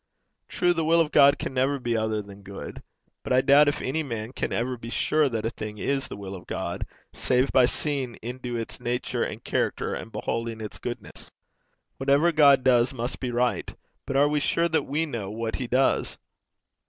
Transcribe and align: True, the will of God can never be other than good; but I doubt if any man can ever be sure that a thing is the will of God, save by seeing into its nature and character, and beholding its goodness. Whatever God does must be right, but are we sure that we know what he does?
True, 0.47 0.73
the 0.73 0.83
will 0.83 0.99
of 0.99 1.11
God 1.11 1.37
can 1.37 1.53
never 1.53 1.77
be 1.77 1.95
other 1.95 2.23
than 2.23 2.41
good; 2.41 2.81
but 3.21 3.31
I 3.31 3.41
doubt 3.41 3.67
if 3.67 3.83
any 3.83 4.01
man 4.01 4.33
can 4.33 4.51
ever 4.51 4.75
be 4.75 4.89
sure 4.89 5.29
that 5.29 5.45
a 5.45 5.51
thing 5.51 5.77
is 5.77 6.07
the 6.07 6.17
will 6.17 6.33
of 6.33 6.47
God, 6.47 6.87
save 7.13 7.51
by 7.51 7.65
seeing 7.65 8.15
into 8.15 8.57
its 8.57 8.79
nature 8.79 9.21
and 9.21 9.43
character, 9.43 9.93
and 9.93 10.11
beholding 10.11 10.59
its 10.59 10.79
goodness. 10.79 11.31
Whatever 11.97 12.31
God 12.31 12.63
does 12.63 12.95
must 12.95 13.19
be 13.19 13.29
right, 13.29 13.75
but 14.07 14.17
are 14.17 14.27
we 14.27 14.39
sure 14.39 14.67
that 14.69 14.87
we 14.87 15.05
know 15.05 15.29
what 15.29 15.57
he 15.57 15.67
does? 15.67 16.17